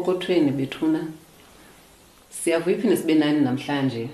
[0.00, 0.98] empokothweni bethuna
[2.30, 4.08] siyavuya iphinde sibe nani namhlanje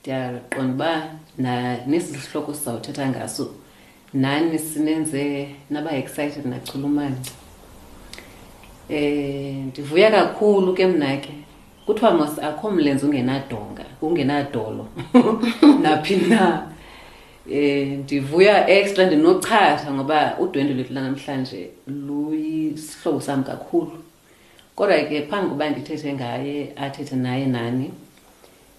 [0.00, 0.92] ndiyaqonda uba
[1.90, 3.44] nesi sihloko sizawuthetha ngaso
[4.22, 5.22] nani sinenze
[5.72, 7.22] naba-excited nachulumane um
[8.88, 11.32] e, eh, ndivuya kakhulu ke mna ke
[11.86, 14.86] kuthiwa mos akho mlenzi ungenadonga ungenadolo
[15.82, 16.46] naphi na
[17.46, 17.60] um e,
[18.02, 23.90] ndivuya extra ndinochatha ngoba udwendwe lwethu lanamhlanje luyisihlobo sam kakhulu
[24.76, 27.86] kodwa ke phambi kuba ndithethe ngaye athethe naye nani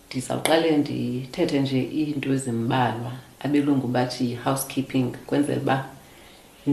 [0.07, 5.77] ndizawuqale ndithethe nje iinto ezimbalwa abelungu bathi housekeeping kwenzela uba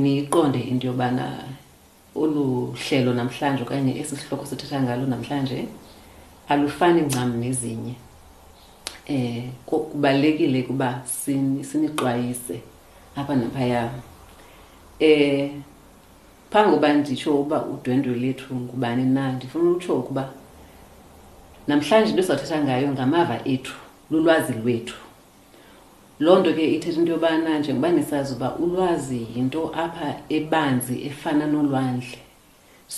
[0.02, 1.24] niqonde into yobana
[2.23, 2.45] olu
[2.83, 5.59] hlelo namhlanje okanye esi sihloko sithetha ngalo namhlanje
[6.52, 7.95] alufani ncam nezinye
[9.10, 12.63] um eh, kubalulekile kuba sinixwayise sini
[13.18, 14.01] apha naphaya um
[15.01, 15.51] eh,
[16.51, 20.24] phambi koba nditsho uba udwendwe lethu ngubani na ndifuna utsho ukuba
[21.68, 23.74] namhlanje into esizawuthetha ngayo ngamava ethu
[24.10, 24.96] lulwazi lwethu
[26.24, 32.18] loo nto ke ithetha into yobana njengoba nisazi uba ulwazi yinto apha ebanzi efana nolwandle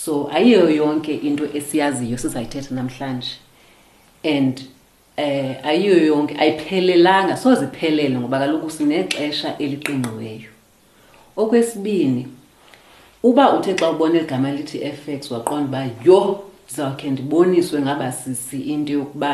[0.01, 3.31] so ayiyo yonke into esiyaziyo sizayithetha namhlanje
[4.35, 4.55] and
[5.17, 10.49] eh ayiyo yonke ayiphelelanga soziphelele ngoba kaloku sinexesha eliqingqiweyo
[11.41, 12.42] okwesibini okay,
[13.25, 16.23] uba uthe xa ubona eli gama lithi effects waqonda uba yho
[16.65, 19.31] ndizawukhe ndiboniswe ngabasisi into yokuba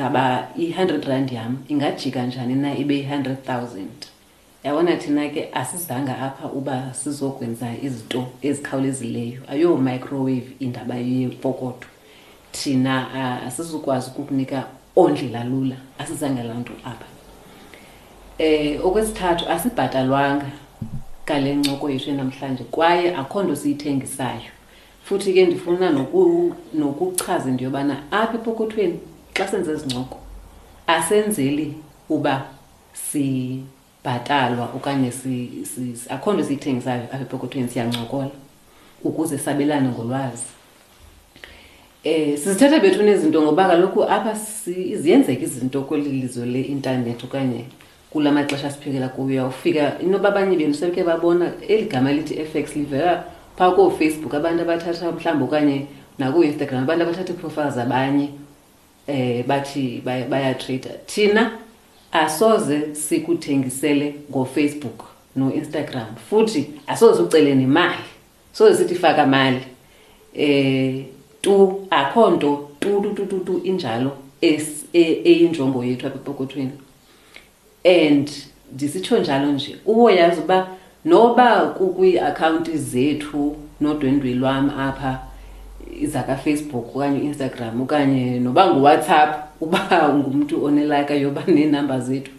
[0.00, 0.24] ngaba
[0.58, 3.98] i-hundred rand yam ingajika njani na ibe yi-hundred thousand
[4.64, 11.88] yabona thina ke asizanga apha uba sizokwenza izinto ezikhawulezileyo ayo microwave indaba yempokotho
[12.52, 12.94] thina
[13.46, 14.64] asizukwazi ukukunika
[14.96, 17.08] ondlela lula asizange laa nto apha
[18.40, 20.50] um okwesithathu asibhatalwanga
[21.24, 24.52] kale ncoko yethu enamhlanje kwaye akho nto siyithengisayo
[25.04, 25.90] futhi ke ndifuna
[26.74, 28.98] nokuchaza into yobana apha epokothweni
[29.36, 30.16] xa senze ezi ncoko
[30.86, 31.74] asenzeli
[32.08, 32.34] uba
[32.92, 35.10] sibhatalwa okanye
[36.14, 38.30] akho nto siyithengisayo apha epokothweni siyancokola
[39.04, 40.44] ukuze sabelane ngolwazi
[42.04, 44.32] um sizithetha bethu nezinto ngoba kaloku apha
[45.02, 47.64] ziyenzeka izinto kweli lizwe leintanethi okanye
[48.14, 53.24] kula maxesha asiphekela kuyo yawufika inoba abanye benu sebeke babona eli gama lithi fx livela
[53.56, 55.86] phaa koofacebook abantu abathatha mhlawumbi okanye
[56.18, 58.24] nakuinstagram abantu abathatha iiprofiles abanye
[59.08, 61.50] um eh, bathi bayatrade baya thina
[62.12, 65.04] asoze sikuthengisele ngofacebook
[65.36, 68.04] noinstagram futhi asoze ucele nemali
[68.52, 69.62] soze sithi faka mali um
[70.34, 71.04] eh,
[71.40, 74.58] tu akho nto tu tu tu tu injalo e,
[74.92, 76.72] eyinjongo yethu apha epokothweni
[77.84, 78.30] and
[78.74, 80.66] ndisitsho njalo nje uboyazi uba
[81.04, 81.60] noba
[81.96, 85.12] kwiiakhawunti zethu nodwendwe lwam apha
[86.12, 89.32] zakafacebook okanye uinstagram okanye noba nguwhatsapp
[89.64, 89.82] uba
[90.16, 92.32] ngumntu onelaka yoba neenamba zethu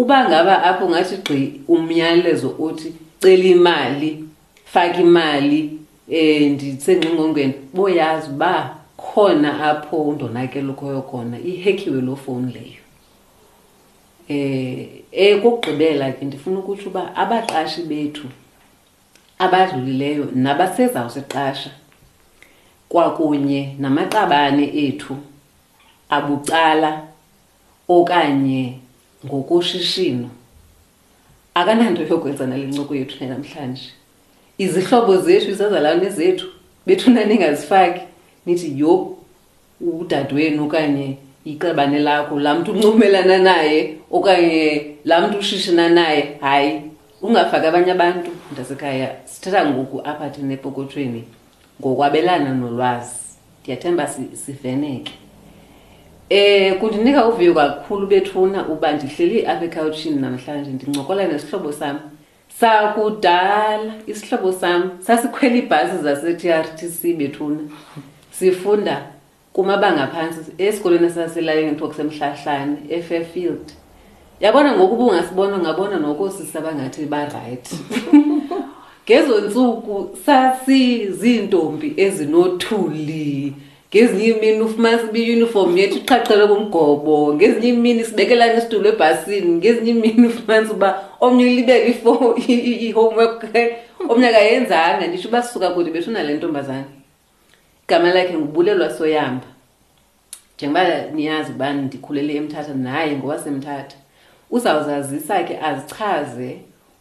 [0.00, 1.40] uba ngaba apho ngathi gqi
[1.74, 4.10] umyalezo othi cela imali
[4.72, 5.78] faka imali um
[6.18, 8.52] eh, ndisengxingongweni boyazi uba
[9.02, 12.80] khona apho undonakelo khoyo khona ihekhiwe loo fowuni leyo
[14.28, 18.26] eh ekugqibela eh, ke ndifuna ukuthi uba abaqashi bethu
[19.38, 21.70] abadlulileyo nabasezawusiqasha
[22.88, 25.16] kwakunye namaqabane ethu
[26.10, 27.06] abucala
[27.88, 28.78] okanye
[29.26, 30.28] ngokushishino
[31.54, 33.94] akananto yokwenza nale ncoko yethu namhlanje
[34.58, 36.46] izihlobo zethu izazalwane zethu
[36.86, 38.02] bethuna ningazifaki
[38.46, 38.92] nithi yho
[39.80, 41.08] udadewenu okanye
[41.46, 46.80] iqebane lakho laa mntu uncumelana naye okanye laa mntu ushishina naye hayi
[47.22, 51.22] ungafaki abanye abantu ndasekhaya sithetha ngoku apha thina epokothweni
[51.80, 53.18] ngokwabelana nolwazi
[53.62, 54.06] ndiyathemba
[54.44, 55.12] siveneke
[56.30, 61.96] um kundinika uviwo kakhulu bethuna uba ndihleli apha ekhawutshini namhlanje ndincokola nesihlobo sam
[62.60, 67.62] sakudala isihlobo sam sasikhwela iibhasi zase-t r t c bethuna
[68.30, 69.02] sifunda
[69.56, 73.66] kumabanga phansi esikolweni esasilalini kuthiwa kusemhlahlane efairfield
[74.44, 77.76] yabona ngoku ubungasibona ngabona nokosisa bangathi barayithi
[79.06, 83.28] ngezo ntsuku sasiziintombi ezinothuli
[83.90, 90.24] ngezinye imini ufumane sibe iyunifom yethu iqhaqhelwe kumgobo ngezinye imini sibekelana isidulo ebhasini ngezinye imini
[90.30, 90.88] ufumane suba
[91.24, 92.12] omnye ulibele ifo
[92.86, 93.40] i-homework
[94.12, 96.90] omnye kayenzanga nditsho uba sisuka kuthi bethunale ntombazane
[97.88, 99.44] igama lakhe ngubulelwa soyamba
[100.58, 100.84] njengoba
[101.14, 103.96] niyazi ukuba ndikhulele emthatha naye ngowasemthatha
[104.54, 106.50] uzawuzazisa ke azichaze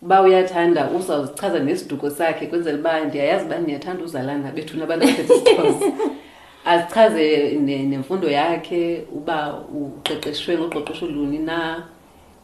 [0.03, 5.85] uba uyathanda uzawuzichaza nesiduko sakhe kwenzela uba ndiyayazi uba ndiyathanda uzalana bethu nabantu abasetisixhosa
[6.71, 7.23] azichaze
[7.91, 8.81] nemfundo yakhe
[9.17, 9.37] uba
[9.79, 11.57] uqeqeshwe ngoqoqesho luni na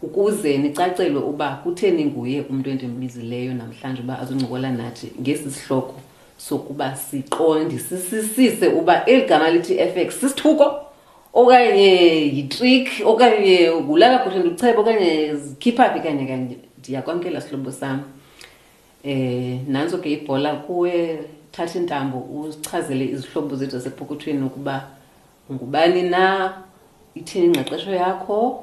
[0.05, 5.95] ukuze nicacelwe uba kutheni nguye umntu endimbizileyo namhlanje uba azuncokola nathi ngesi sihloko
[6.47, 10.67] sokuba siqondisisisise uba eli gama lithi fx sisithuko
[11.33, 11.91] okanye
[12.37, 13.57] yitrik okanye
[13.91, 15.09] ulala kuhle ndiuchebe okanye
[15.43, 17.97] zikhipha phi kanye kanye ndiyakwamkela sihlobo sam
[19.05, 20.93] um nantso ke ibhola kuwe
[21.53, 24.75] thatha intambo uchazele izihlobo zethu zasephokothweni ukuba
[25.51, 26.23] ngubani na
[27.15, 28.61] itheni ingqeqesho yakho um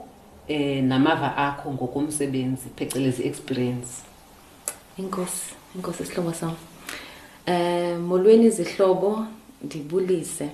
[0.48, 3.92] e, namava akho ngokomsebenzi phecelezi-experience
[4.98, 6.54] inkosi inkosi sihlobo sam
[7.48, 9.24] Eh molweni izihlobo
[9.62, 10.48] ndibulise.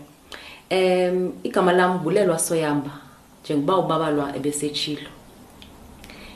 [0.71, 2.91] Em igama lami Bulelwa Soyamba
[3.43, 5.09] njengoba ubaba lwa ebesechilo.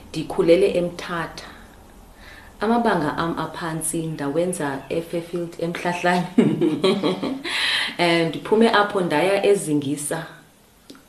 [0.09, 1.47] Ndikhulele eMthatha.
[2.61, 6.27] Amabanga am aphansi ndawenza eFairfield emhlahlana.
[7.99, 10.27] Eh ndiphume apho ndaya ezingisa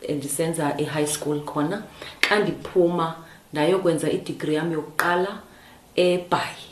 [0.09, 1.77] ndisenza ehigh school khona.
[2.21, 3.07] Xa ndiphuma
[3.53, 5.31] ndayokwenza idegree yami yokuqala
[5.95, 6.68] eBhayi.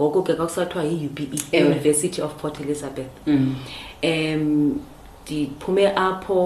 [0.00, 1.68] ngoko ke kwakusathiwa yi UPE yeah.
[1.68, 3.54] University of Port Elizabeth mm.
[4.12, 4.80] um
[5.24, 6.38] ndiphume apho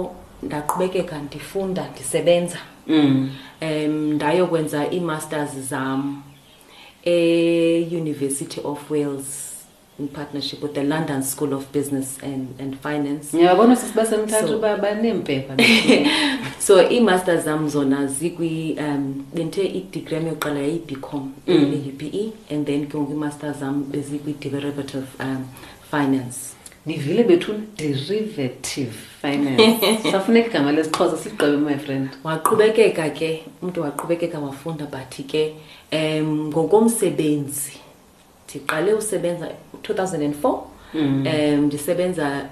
[0.47, 3.31] ndaqhubekeka ndifunda ndisebenza mm.
[3.63, 6.23] um ndayokwenza ii-masters zam
[7.95, 9.54] euniversity of wales
[9.99, 14.73] in partnership with the london school of business and, and finance niyabona sisi basemthathu ba
[14.85, 15.55] baneempepha
[16.67, 19.03] so ii-masters zam zona zikwium
[19.37, 21.55] bendithe idigram yokuqala yayi-bcom mm.
[21.79, 25.41] e-u p e and then ke ngoku ii-masters zam bezikwi-derivative um,
[25.93, 26.39] finance
[26.87, 28.93] nivile bethu derivative
[29.23, 33.31] finance safuneka igama lesixhosa sigqibe my friend waqhubekeka ke
[33.63, 35.43] umntu waqhubekeka wafunda but ke
[35.99, 37.73] um ngokomsebenzi
[38.49, 39.47] ndiqale usebenza
[39.93, 40.63] 2004
[40.95, 41.27] mm.
[41.59, 42.49] um ndisebenza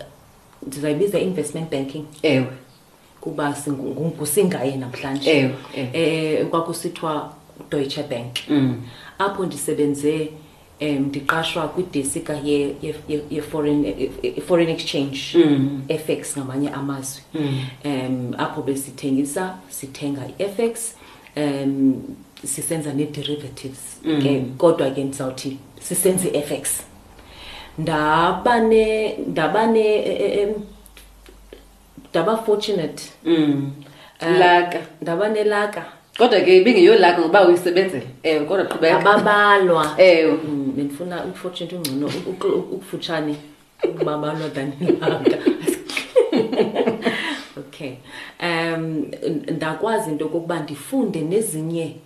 [0.66, 2.52] ndizayibiza investment banking ewe
[3.20, 3.52] kuba
[4.18, 7.32] kusingaye namhlanje ewe um kwakusithiwa
[7.70, 8.82] deutsche bank mm.
[9.18, 10.28] apho ndisebenze
[10.80, 12.38] um ndiqashwa kwidesika
[13.30, 13.84] yeforeign
[14.22, 15.20] eh, foreign exchange
[15.88, 16.42] efex mm.
[16.42, 17.60] ngamanye amazwi mm.
[17.84, 20.94] um apho besithengisa sithenga i-efex
[21.36, 21.94] um
[22.46, 24.18] sisenza nee-derivatives ke mm.
[24.18, 24.40] okay.
[24.58, 26.86] kodwa ke ndizawuthi sisenza i-efex mm
[27.78, 30.48] ndaba ne ndaba ne eh, eh,
[32.10, 33.70] ndaba fortunate mm
[34.20, 35.84] eh, laka ndaba ne laka
[36.18, 40.72] kodwa ke bingeyo laka ngoba uyisebenzele eh kodwa qhubeka ababalwa eh mm, um.
[40.76, 43.36] bendifuna ufortunate ungcono ukufutshane
[43.88, 45.36] ukubabalwa than laka
[47.60, 47.92] okay
[48.42, 49.06] um
[49.56, 51.96] ndakwazi into kokuba ndifunde nezinye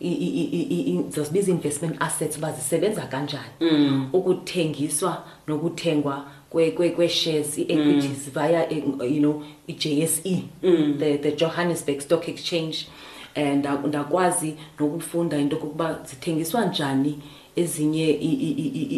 [0.00, 4.08] zosibiza investment assets bazisebenza kanjani mm.
[4.12, 8.32] ukuthengiswa nokuthengwa kwe-shares i-equities mm.
[8.34, 10.96] via eh, you know i-JSE mm.
[10.98, 12.86] the, the Johannesburg Stock Exchange
[13.34, 17.18] and ndakwazi nokufunda into kokuba zithengiswa njani
[17.56, 18.10] ezinye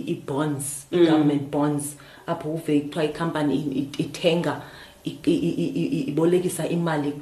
[0.07, 1.97] i-bonds i-government bonds
[2.27, 4.63] apho uve kuthiwa i-company ithenga
[6.07, 7.13] ibolekisa imali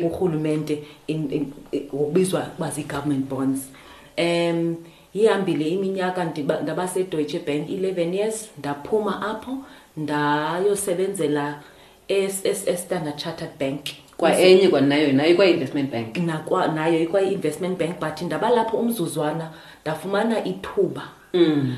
[0.00, 0.82] kurhulumente
[1.82, 3.60] ngokubizwa kuba zii-government bonds
[4.18, 4.76] um
[5.14, 6.24] ihambile iminyaka
[6.62, 9.52] ndabasedeutsche bank i-eleven years ndaphuma apho
[9.96, 11.62] ndayosebenzela
[12.08, 13.80] estandard chartered bank
[14.16, 16.16] kwaenye kwanayo nayo ikwayi-investment bank
[16.74, 21.76] nayo ikwayi-investment bank but ndabalapho umzuzwana ndafumana ithuba um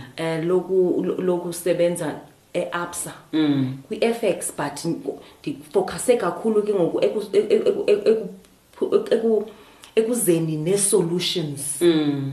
[1.20, 2.14] lokusebenza
[2.54, 3.72] eAbsa mm.
[3.88, 4.84] kwiFX but
[5.46, 6.98] ngifocuse kakhulu ke ngoku
[9.10, 9.46] eku
[9.96, 12.32] ekuzeni nesolutions mm.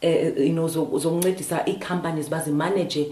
[0.00, 3.06] eh e, you know zokuncedisa icompanies bazimanage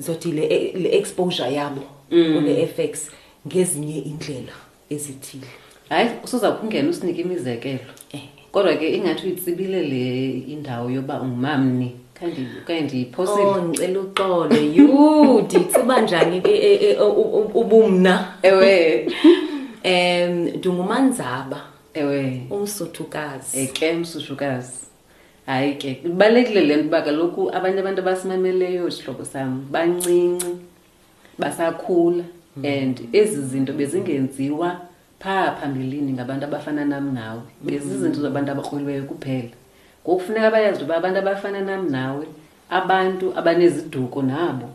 [0.00, 2.34] zothi le exposure yabo mm.
[2.34, 3.08] kule FX
[3.46, 4.52] ngezinye indlela
[4.90, 5.46] ezithile
[5.88, 7.78] hayi usuza kungena usinike imizekelo
[8.12, 8.22] eh.
[8.52, 11.96] kodwa ke ingathi uyitsibile le indawo yoba ungumamni
[12.66, 14.88] kandiphoseo oh, ndicela uxole yu
[15.44, 16.90] ndicuba njani e, e,
[17.60, 18.14] ubumna
[18.50, 18.72] ewe
[19.94, 21.60] um ndingumanzaba
[22.00, 22.22] ewe
[22.56, 24.78] umsuthukazi eh, ke umsuthukazi
[25.46, 30.46] hayi ke ibalulekile le nto uba kaloku abanye abantu abasimameleyo sihlobo sam bancinci
[31.40, 32.24] basakhula
[32.56, 32.64] mm.
[32.74, 34.68] and ezi zinto bezingenziwa
[35.20, 39.54] phaa phambilini ngabantu abafana nam nawe bezizinto zabantu abakrolweyo kuphela
[40.06, 42.26] ngokufuneka bayazi uba abantu abafana nam nawe
[42.78, 44.66] abantu abaneziduko nabo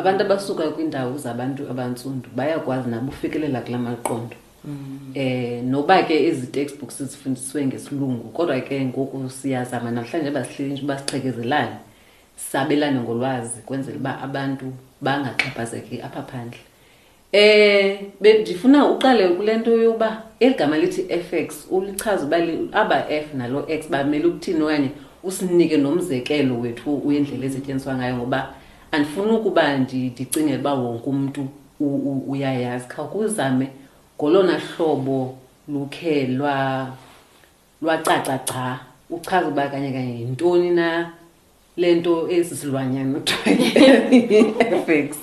[0.00, 5.12] abantu abasuka kwiindawo zabantu abantsundu bayakwazi nabo ufikelela kula maqondo um
[5.72, 11.76] noba ke ezi textbooks zifundisiwe ngesilungu kodwa ke ngoku siyazama namhlanje basihlelinje basixhekezelane
[12.50, 14.66] sabelane ngolwazi kwenzela uba abantu
[15.00, 16.60] bangaxhaphazeki apha phandle
[17.32, 22.38] eh bendifuna uqale kule nto yokuba eli gama lithi fx ulichaza uba
[22.80, 24.88] aba f nalo x bamele ukuthini okanye
[25.24, 28.54] usinike nomzekelo wethu uyendlela ezetyenziswa ngayo ngoba
[28.92, 31.46] andifuna ukuba ndicingele uba wonke umntu
[32.28, 33.68] uyayazi kha kuzame
[34.16, 35.36] ngolona hlobo
[35.68, 36.26] lukhe
[37.82, 38.80] lwacaca cha
[39.10, 41.12] uchaza uba kanye kanye yintoni na
[41.76, 45.16] le nto ezisilwanyana kuthiwa fx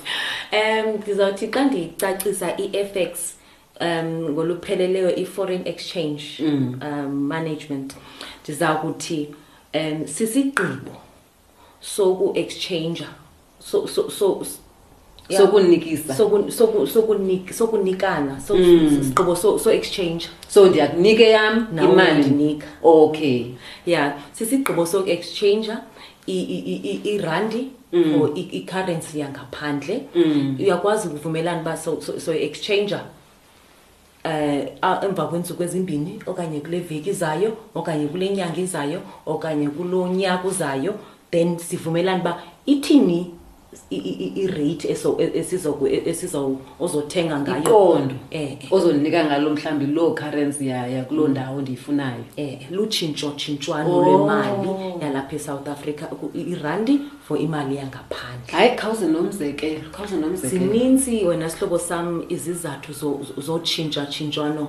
[0.52, 3.12] um ngizothi xa ngicacisa iFX
[3.80, 7.88] um ngolupheleleyo iforeign exchange um management
[8.44, 9.20] ndizakuthi
[9.74, 10.94] um sisigqibo
[11.80, 13.04] soku exchange
[13.58, 14.42] so so so
[15.36, 16.14] sokunikisa
[16.58, 19.04] sokunika sokunikana mm.
[19.04, 23.44] sigqibo so exchange so ndiyakunike yam imali ndinika okay
[23.86, 25.72] yeah sisigqibo so exchange
[26.28, 28.20] i randi mm.
[28.20, 30.56] or i-currency yangaphandle mm.
[30.60, 33.00] uyakwazi ukuvumelana ba so, so, so exchanger
[34.24, 40.08] eh uh, emva kwenzuku ezimbini okanye kule veki izayo okanye kule nyanga izayo okanye kulo
[40.08, 40.94] nyaka uzayo
[41.30, 43.34] then sivumelana ba ithini
[43.90, 44.88] irate
[45.38, 48.68] esizozothenga ngayoqondo eh, eh.
[48.72, 51.30] ozondinika ngalo mhlawumbi loo currency yakuloo mm.
[51.32, 54.98] ndawo ndiyifunayo um eh, lutshintshotshintshwano lwemali oh.
[55.02, 56.02] yalapha esouth africa
[56.52, 56.94] irandi
[57.28, 62.92] for imali yangaphandle hayi khawuze nomzekelo khawuze nomzekelo zininzi wena sihlobo sam izizathu
[63.46, 64.64] zotshintshatshintshwano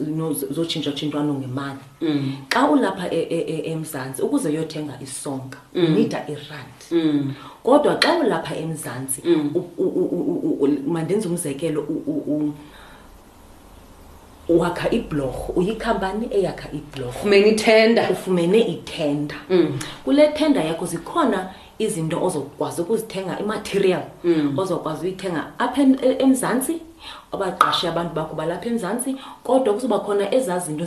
[0.00, 2.32] zotshintshatshintshwano ngemali mm.
[2.50, 5.84] xa ulapha e, e, e, emzantsi ukuze uyothenga isonka mm.
[5.84, 7.34] unida irand mm.
[7.62, 9.22] kodwa xa ulapha emzantsi
[10.94, 11.80] mandenza umzekelo
[14.48, 17.18] wakha iblorho uyikhampani eyakha iblorho
[18.12, 19.40] ufumene itenda
[20.04, 24.58] kule tenda yakho zikhona mm izinto ozokwazi ukuzithenga imaterial mm.
[24.58, 25.82] ozokwazi uyithenga apha
[26.24, 26.74] emzantsi
[27.34, 29.10] abaqashe abantu bakho balapha emzantsi
[29.46, 30.86] kodwa kuzoba khona ezaa zinto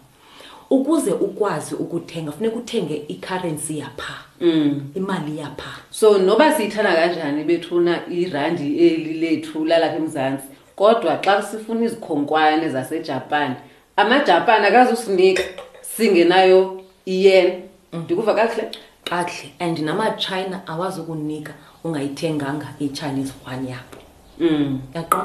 [0.70, 4.84] ukuze ukwazi ukuthenga funeka uthenge i-currency yapha mm.
[4.94, 10.46] imali yapha so noba siyithanda kanjani bethuna irandi eli lethu lalapha emzantsi
[10.76, 13.54] kodwa xa sifuna izikhonkwane zasejapan
[13.96, 15.42] amajapan akazusinika
[15.82, 18.00] singenayo iyen mm.
[18.04, 18.38] ndikuva mm.
[18.38, 18.68] kakuhle
[19.04, 21.52] kakuhle and namachina awazi ukunika
[21.84, 23.98] ungayithenganga i-chinese one yabo
[24.38, 24.80] mm.
[24.94, 25.20] yaqo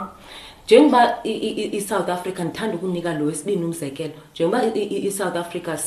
[0.72, 4.64] njengoba isouth africa ndithanda ukunika lo esibini umzekelo njengoba
[5.08, 5.78] isouth africa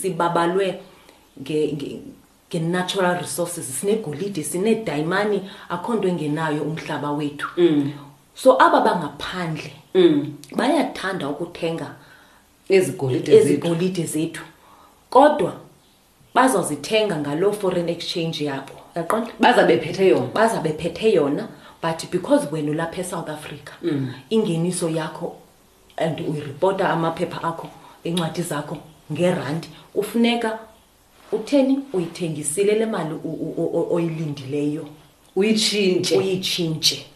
[0.00, 0.80] sibabalwe
[2.54, 5.38] ngenatural resources sinegolide sinedayimani
[5.74, 7.92] akho nto engenayo umhlaba wethu mm.
[8.42, 10.34] so aba bangaphandle mm.
[10.56, 11.88] bayathanda ukuthenga
[12.68, 14.42] ezigolide zethu
[15.10, 15.52] kodwa
[16.34, 21.48] bazazithenga ngaloo foreign exchange yabo yaqonda baza bephethe yona baza bephethe yona
[21.86, 24.08] but because wena lapha eSouth Africa mm.
[24.30, 25.36] ingeniso yakho
[25.96, 27.68] and uyireporta amaphepha akho
[28.04, 28.78] incwadi zakho
[29.12, 30.58] ngerand ufuneka
[31.32, 33.14] utheni uyithengisile le mali
[33.90, 34.86] oyilindileyo
[35.36, 37.06] uyitshintshe uyitshintshe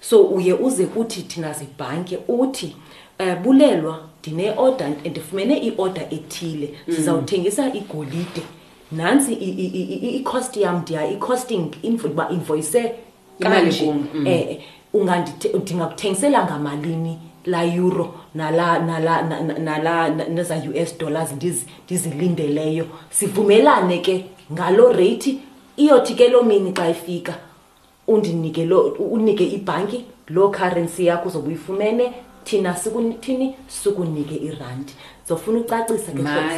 [0.00, 2.76] so uye uze kuthi thina zibhanke uthi
[3.20, 6.94] uh, bulelwa ndine order ndifumene iorder ethile mm.
[6.94, 8.42] sizawuthengisa igolide
[8.92, 11.70] nansi i-cost yam ndiya i-costing
[12.30, 12.92] invoice
[13.38, 14.26] imali kum mm.
[14.26, 14.58] eh, eh
[14.94, 19.22] ungandingakuthengisela ngamalini la euro nala nala
[19.58, 25.36] nala neza US dollars ndizi ndizilindeleyo sivumelane ke ngalo rate
[25.76, 27.34] iyothi ke lo mini xa ifika
[28.08, 32.12] undinike lo unike ibhanki lo currency yakho uzobuyifumene
[32.44, 34.92] thina sikuthini sukunike irandi
[35.28, 36.12] zofuna ucacisa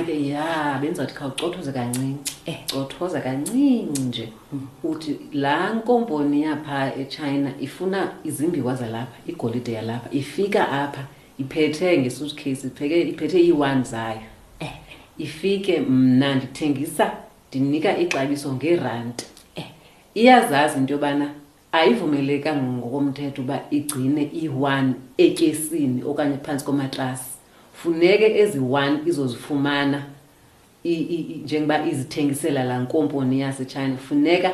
[0.06, 2.58] ke ya benza thi khawucothoze kancinci eh.
[2.72, 4.66] cothoza kancinci nje hmm.
[4.84, 11.04] uthi laa nkomboni yapha echina ifuna izimbiwa zalapha igolide yalapha ifika apha
[11.38, 14.20] iphethe ngesuitcase iphethe, iphethe iiwani zayo
[14.60, 14.75] eh.
[15.18, 17.12] ifike mna ndithengisa
[17.50, 19.25] ndinika ixabiso ngerant
[19.56, 19.66] eh.
[20.14, 21.30] iyazazi into yobana
[21.72, 27.38] ayivumelekanga ngokomthetho uba igcine i-one etyesini okanye phantsi komatrasi
[27.82, 30.02] funeke ezi-1 izozifumana
[31.44, 34.50] njengoba izithengisela la nkomponi yasechina funeka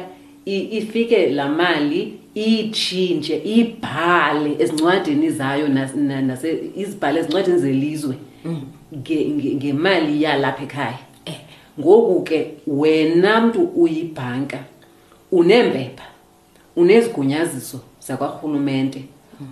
[0.47, 5.67] ifike la mali iyitshintshe ibhale ezincwadini zayo
[6.83, 8.15] izibhale ezincwadini zelizwe
[8.45, 8.61] mm.
[9.57, 11.41] ngemali yalapha ekhaya eh.
[11.81, 14.59] ngoku ke wena mntu uyibhanka
[15.33, 16.05] unempepha
[16.77, 19.03] unezigunyaziso zakwarhulumente
[19.41, 19.47] mm.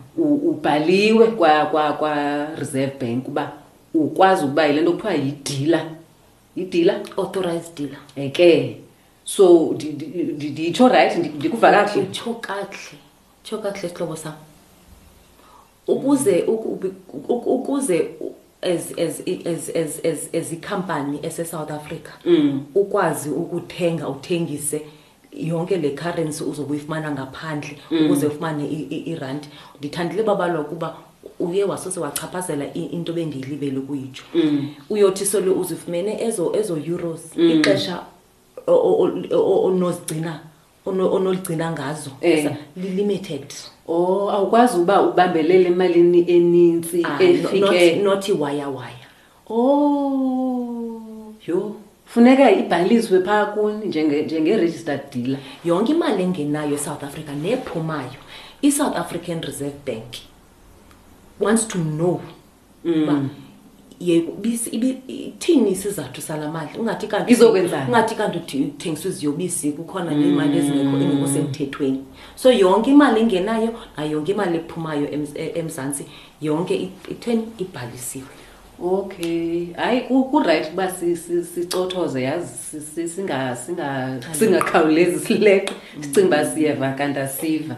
[0.48, 3.61] ubhaliwe kwa-reserve bank uba
[3.94, 5.80] ukwazi ukuba yile nto kuthiwa yidila
[6.56, 8.76] yidila authorized dealer eke
[9.24, 12.96] so ndiyitsho rayithi ndikuva kakuhle tsho kakuhle
[13.44, 14.32] tsho kakuhle sihlobo sam
[15.88, 16.36] ukuze
[17.28, 18.10] ukuze
[18.62, 22.10] as ikhampani esesouth africa
[22.74, 24.82] ukwazi ukuthenga uthengise
[25.32, 28.64] yonke le currency uzobuyifumana ngaphandle ukuze ufumane
[29.12, 30.96] irandi ndithandile babalwa kuba
[31.40, 34.68] uye wasose wachaphazela into bendiyilibele kuyitsho mm.
[34.90, 37.50] uyothi sole uzifumene ezo euros mm.
[37.50, 38.00] ixesha
[38.66, 40.40] onozigcina
[40.86, 42.10] onoligcina ngazo
[42.76, 43.70] li-limited eh.
[43.88, 47.22] oh, awukwazi uba ubambelele emalini enintsi ah,
[47.84, 48.96] enoti wayawaya
[49.50, 51.76] o oh, yho
[52.06, 58.20] funeka ibhaliswe phaa kuni njengeregister dealer yonke imali engenayo esouth africa nephumayo
[58.62, 60.31] i-south african reserve bank
[61.42, 62.22] wants to know
[62.84, 63.28] uba mm.
[65.38, 70.58] thini isizathu sala mali ungathi kanti uthengiswa iziyobisi kukhona neemali mm.
[70.62, 72.00] ezingekhoengokusemthethweni
[72.42, 76.04] so yonke imali engenayo nayonke imali ephumayo e, emzantsi
[76.48, 76.74] yonke
[77.12, 78.26] itheni ibhalisiwe
[78.96, 79.46] okay
[79.82, 80.86] hayi kurayithi ukuba
[81.54, 83.08] sicothoze yazi
[84.40, 86.02] singakhawulezi sileqe mm.
[86.02, 87.76] sicinga uba siyeva kanti asiva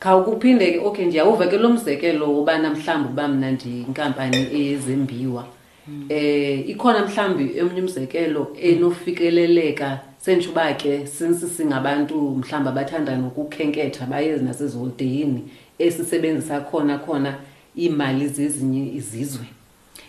[0.00, 4.36] khawukuphinde ke okay ndiyawuva ke lo mzekelo wobana mhlawumbi uba mna ndinkampani
[4.72, 5.42] ezembiwa
[5.88, 6.06] um hmm.
[6.08, 14.44] eh, ikhona mhlawumbi omnye umzekelo enofikeleleka senditsho uba ke sinsi singabantu mhlawumbi abathanda nokukhenketha bayezi
[14.44, 15.40] nasezoldeyini
[15.78, 17.34] esisebenzisa khona khona
[17.78, 19.46] iimali zezinye izizwe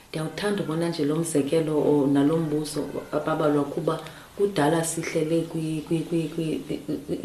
[0.10, 5.44] ndiyawuthanda ubona nje lo mzekelo nalo mbuzo ababalwa kuba mm kudala sihlele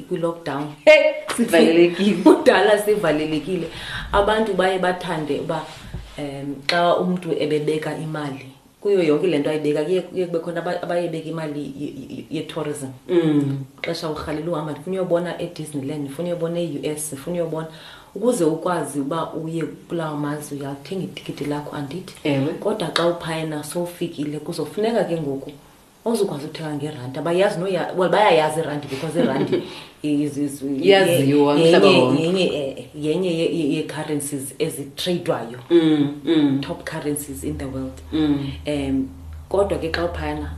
[0.08, 0.66] kwi-lockdown
[2.24, 3.66] kudala sivalelekile
[4.12, 5.60] abantu baye bathande uba
[6.18, 8.46] um xa umntu ebebeka imali
[8.82, 11.62] kuyo yonke le nto ayibeka kuye kube khona abayebeka imali
[12.36, 13.58] yetourism mm.
[13.84, 17.66] xesha urhalela uhamba ndifuna uyobona edisneyland ndifuna uyobona e-u s ndifuna uyobona
[18.14, 22.14] ukuze ukwazi uba uye kulawo mazwe uyathenga itikiti lakho andithi
[22.62, 25.50] kodwa xa uphayena sowufikile kuzofuneka ke ngoku
[26.06, 29.62] awuzokwazi ukuthenga ngerandi abayazi nowell bayayazi irandi because irandi
[33.06, 36.60] yenye yee-currencies eh, eh, ezitradwayo mm, mm.
[36.60, 39.08] top currencies in the world um
[39.48, 40.52] kodwa ke xa uphayana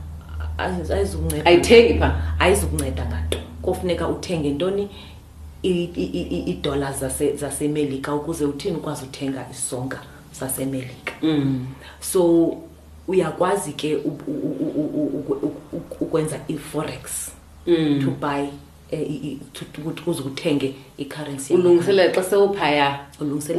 [0.57, 4.87] ayizukuncedaayithengipha ayizukunceda nganto kofuneka uthenge ntoni
[5.63, 6.99] iidollars
[7.35, 9.99] zasemelika ukuze uthini ukwazi uthenga isonka
[10.33, 11.13] sasemelika
[11.99, 12.55] so
[13.09, 13.97] uyakwazi ke
[16.01, 17.31] ukwenza i-forex
[18.05, 18.45] to buy
[20.03, 22.87] kuze ukuthenge i-currency ulungiselela xa sewuphaya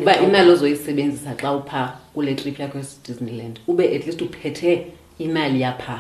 [0.03, 4.87] uba imali ozoyisebenzisa xa upha kule trip yakho esidisneyland ube at least uphethe
[5.19, 5.99] imali yapha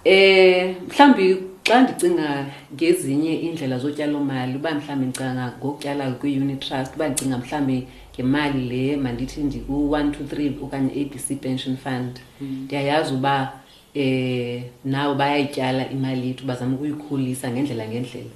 [0.05, 1.25] um mhlawumbi
[1.67, 2.27] xa ndicinga
[2.73, 7.77] ngezinye iindlela zotyalomali uba mhlawumbi ndicinga ngokutyala kwi-unit trust uba ndicinga mhlawumbi
[8.13, 12.63] ngemali le mandithi ndiku-one two three okanye i-abc pension fund mm.
[12.65, 13.59] ndiyayazi uba um
[14.01, 18.29] eh, nawo bayayityala imali yethu bazama ukuyikhulisa ngendlela ngendlela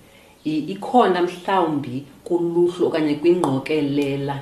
[0.74, 1.96] ikhona mhlawumbi
[2.28, 4.38] kuluhlu okanye kwingqokelela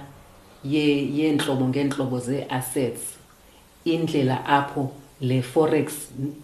[1.18, 3.04] yeentlobo ngeentlobo zee-assets
[3.94, 4.84] indlela apho
[5.22, 5.88] le forex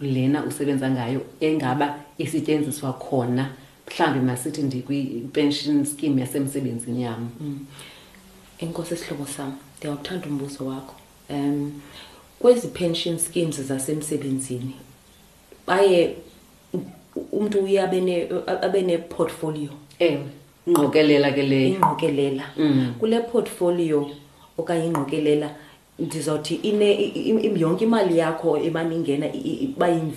[0.01, 1.87] lena usebenza ngayo engaba
[2.23, 3.45] isetyenziswa khona
[3.87, 7.59] mhlawumbi masithi ndikwi-pension scheme yasemsebenzini yam mm.
[8.63, 10.95] Enkosi sihlobo sami, ngiyawuthanda umbuzo wakho.
[11.29, 11.81] Um
[12.39, 14.75] kwezi pension schemes zasemsebenzini
[15.67, 16.15] baye
[17.31, 18.27] umuntu uyabene
[18.65, 19.69] abene portfolio.
[19.99, 20.23] Ewe.
[20.67, 21.69] Ingqokelela ke leyo.
[21.75, 22.43] Ingqokelela.
[22.57, 22.93] Mm.
[22.99, 24.09] Kule portfolio
[24.57, 25.49] okanye ingqokelela
[25.99, 29.27] ndizawuthi ine yonke imali yakho ebaningena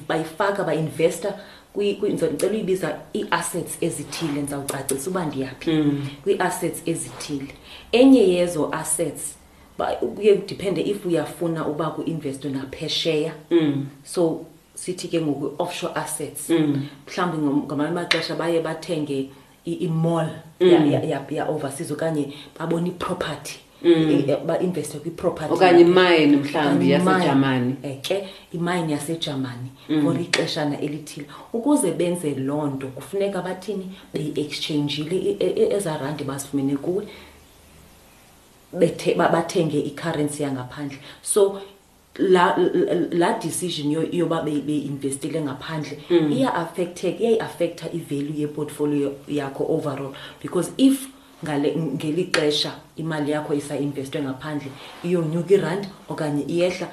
[0.09, 1.29] bayifaka bainvesta
[1.75, 6.07] ndizawucela uyibiza ii-assets ezithile ndizawucacisa uba ndiyaphi mm.
[6.23, 7.51] kwii-assets ezithile
[7.95, 9.23] enye yezo assets
[10.17, 13.87] kuye kudiphende if uyafuna uba kwi-investo naphesheya mm.
[14.05, 16.87] so sithi ke ngoku offshore assets mm.
[17.09, 17.57] mhlawumbi mm.
[17.65, 19.31] ngamanye amaxesha baye bathenge
[19.65, 20.29] imall
[20.61, 20.93] mm.
[21.31, 24.11] yaoverseas okanye babona iproperty mm.
[24.29, 30.03] eh, bainveste kwipropertyokanye imine mhlawumbi yasejamani eh, ke imine yasejamani mm.
[30.03, 37.07] for ixeshana elithile ukuze benze loo nto kufuneka bathini beyiexchangile e-, ezarandi bazifumene kuwe
[38.77, 41.61] bathenge icurrency yangaphandle so
[42.19, 45.99] laa la, la decision yoba yo beyi-investile ngaphandle
[46.33, 47.21] iyaaffecteka mm.
[47.23, 51.09] iyayiaffektha ivalue yeportfolio yakho overall because if
[51.45, 54.71] ngeli xesha imali yakho isainvestwe ngaphandle
[55.05, 56.89] iyonyuka irand okanye iyehla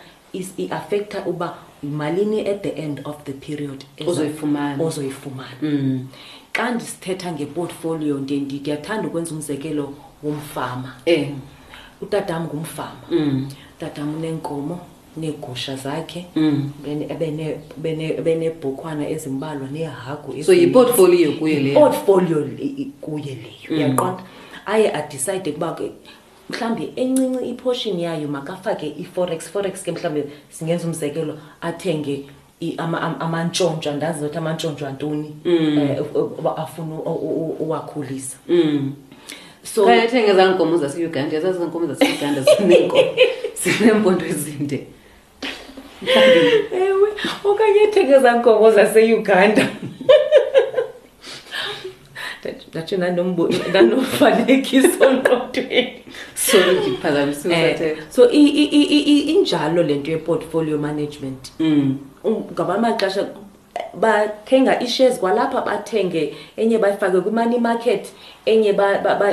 [0.57, 6.07] iaffektha uba yimalini at the end of the period ozoyifumana mm.
[6.53, 11.29] xa ndisithetha ngeportfolio ndiye ndiyathanda ukwenza umzekelo womfama eh.
[11.29, 11.39] mm
[12.01, 13.01] utatam ngumfama
[13.77, 14.21] utatam mm.
[14.21, 14.79] neenkomo
[15.17, 16.69] neegusha zakhe mm.
[17.83, 22.47] beneebhukhwana bene, bene ezimbalwa neehagu so yipotfolio kuye leyoportfolio
[23.01, 23.75] kuye leyo mm.
[23.77, 24.65] uyaqonda mm.
[24.65, 25.91] aye adicyide ukuba ke
[26.49, 32.25] mhlawumbi encinci iportion yayo makafake i-forex forex ke mhlawumbi singenza umzekelo athenge
[32.77, 35.77] amantshontsho am, am, andazi nothi amantshontsho antoni mm.
[35.79, 35.99] eh,
[36.57, 36.95] afuna
[37.59, 38.93] uwakhulisa mm
[39.73, 43.03] sothenga ezaa nkomo zaseuganda zaza nkomo zaseuganda zineenkomo
[43.63, 44.77] zineempondo ezinde
[46.89, 47.09] ewe
[47.49, 49.65] okanye ethenga ezaa nkomo zaseuganda
[52.69, 56.03] ndatsho ndandomfanekiso nqotweni
[58.15, 61.97] so injalo le nto yeportfolio management mm.
[62.23, 63.23] um, ngaba maxesha
[63.93, 68.07] bathenga ishares kwalapha bathenge enye bayifake kwi-money market
[68.45, 68.73] enye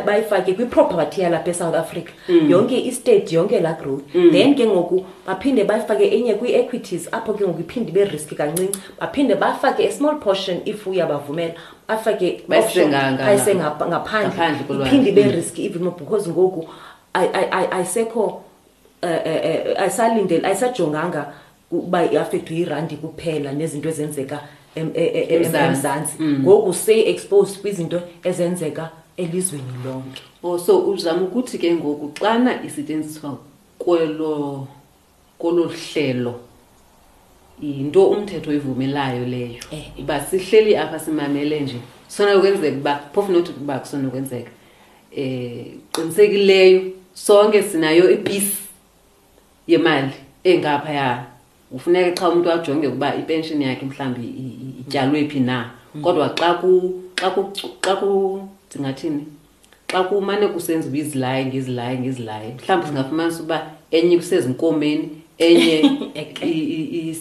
[0.07, 2.51] bayifake kwi-property yalapha esouth africa mm.
[2.51, 4.31] yonke istate yonke la growth mm.
[4.33, 9.89] then ke ngoku baphinde bayifake enye kwi-equities apho ke ngoku iphinde beriski kancinci baphinde bafake
[9.89, 11.55] a-small portion ifuya bavumela
[11.89, 15.69] bafake bayisengaphandle iphinde beriski mm.
[15.75, 16.69] even because ngoku
[17.71, 18.35] ayisekho uh,
[19.09, 21.37] uh, uh, ayisalindeli ayisajonganga ay, ay, ay,
[21.71, 24.43] uba iafekthwe irandi kuphela nezinto ezenzeka
[24.75, 26.41] e-, e-, emzantsi mm.
[26.43, 33.39] ngoku seyi-exposed kwizinto ezenzeka elizweni lonke o oh, so uzama ukuthi ke ngoku xana isetyenziswa
[33.79, 34.67] kwelo
[35.39, 36.41] kolo hlelo
[37.63, 39.91] yinto umthetho oyivumelayo leyo eh.
[40.01, 41.77] uba sihleli apha simamele nje
[42.09, 44.51] sonakwenzeka uba phofu nothi kuba kusonakwenzeka
[45.13, 46.83] um eh, qinisekileyo
[47.15, 48.57] sonke sinayo ipisi
[49.67, 50.13] yemali
[50.45, 51.28] engaphayayo
[51.75, 54.27] ufuneka xa umuntu ajonge ukuba ipension yakhe mhlawumbi
[54.81, 55.57] ityalwe phi na
[55.95, 56.03] mm.
[56.05, 56.71] kodwa xa ku
[57.19, 57.41] xa ku
[57.85, 58.09] xa ku
[58.71, 59.23] singathini
[59.91, 63.59] xa kumane kusenza uba izilaye ngezilaye ngezilaye mhlawumbi singafumanisa uba
[63.97, 65.07] enye kusezinkomeni
[65.47, 67.15] enye mm.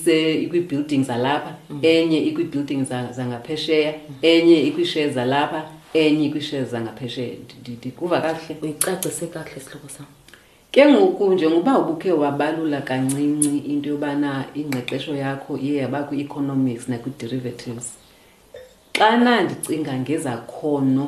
[0.43, 1.05] ikwii-building mm.
[1.09, 1.51] zalapha
[1.93, 2.81] enye ikwii-building
[3.17, 3.91] zangaphesheya
[4.31, 5.59] enye ikwii-share zalapha
[6.01, 7.35] enye ikwii-share zangaphesheya
[7.79, 10.05] ndikuva kakuhle uyicacise kakuhle sihloko sam
[10.71, 17.87] ke ngoku njengoba ubukhe wabalula kancinci into yobana ingqeqesho yakho iye yaba kwi-economics nakwi-derivatives
[18.97, 21.05] xana ndicinga ngezakhono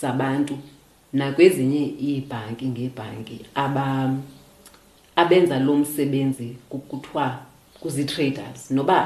[0.00, 0.54] zabantu
[1.18, 3.36] nakwezinye iibhanki ngeebhanki
[5.22, 6.48] abenza lo msebenzi
[6.90, 7.26] kuthiwa
[7.80, 8.96] kuzii-traders noba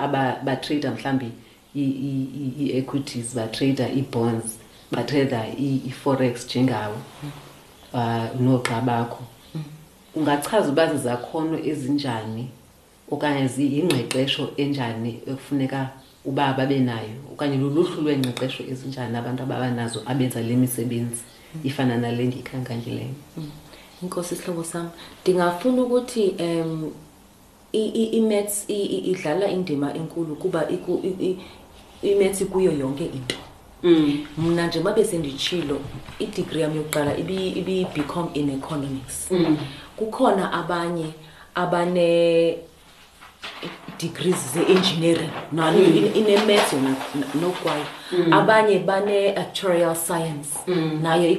[0.46, 1.28] batrader mhlawumbi
[1.76, 4.48] ii-equities batrader ii-bonds
[4.92, 6.96] batrader i-forex njengawo
[7.92, 9.22] um uh, noogxa bakho
[10.18, 12.44] ungachaza uba zizakhono ezinjani
[13.14, 13.42] okanye
[13.74, 15.80] yingqeqesho enjani ekufuneka
[16.28, 21.22] uba babe nayo okanye luluhlu lweengqeqesho ezinjani abantu ababanazo abenza le misebenzi
[21.68, 23.48] ifana nale ndiyikhankandileyo mm.
[24.02, 24.86] inkosi isihlobo sam
[25.22, 26.92] ndingafuna ukuthi um
[28.18, 28.54] imats
[29.10, 30.60] idlala indima enkulu kuba
[32.10, 33.36] imats kuyo yonke into
[33.82, 34.26] mm.
[34.38, 35.76] mna nje uma besenditshilo
[36.24, 39.56] idigri yam yokuqala ibi-become in economics mm
[39.96, 41.08] kukhona abanye
[41.62, 42.08] abane
[43.98, 46.10] degrees ze-engineering nalo mm.
[46.14, 46.94] inemeth yona
[47.40, 48.32] nokwayo mm.
[48.32, 51.00] abanye bane-actorial science mm.
[51.02, 51.30] nayo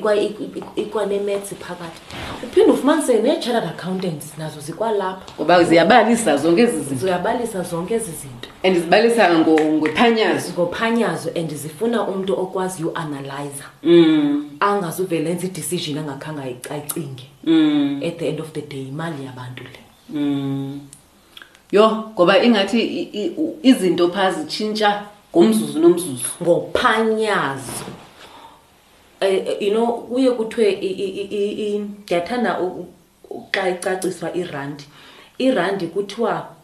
[0.75, 2.01] ikwanemeth phakathi
[2.45, 8.49] uphinde ufumanise nee-chartered accountants nazo zikwalapha ngoba ziyabalisa zonke ezi zinto zoyabalisa zonke ezi zinto
[8.63, 13.63] and zibalisa ngophanyazo ngophanyazo and zifuna umntu okwazi uanalyza
[14.59, 17.23] angazuvele enza idecision angakhange ayicinge
[18.07, 19.79] at the end of the day imali yabantu le
[21.71, 22.81] yho ngoba ingathi
[23.61, 24.89] izinto phaa zitshintsha
[25.35, 27.85] ngomzuzu nomzuzu ngophanyazo
[29.19, 32.55] eh, eh, you know kuye kuthiwe ndiyathanda
[33.51, 34.83] xa icaciswa irandi
[35.37, 36.55] irandi kuthiwa